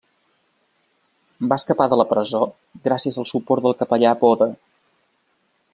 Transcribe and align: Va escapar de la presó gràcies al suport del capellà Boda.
Va 1.51 1.57
escapar 1.61 1.87
de 1.91 1.99
la 2.01 2.07
presó 2.13 2.41
gràcies 2.89 3.19
al 3.25 3.29
suport 3.33 3.67
del 3.67 3.79
capellà 3.83 4.15
Boda. 4.25 4.49